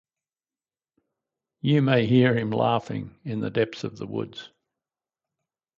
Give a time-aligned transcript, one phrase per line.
[1.61, 4.49] You may hear him laughing in the depths of the woods.